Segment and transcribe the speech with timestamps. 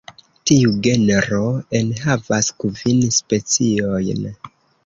[0.51, 1.41] Tiu genro
[1.81, 4.29] enhavas kvin speciojn.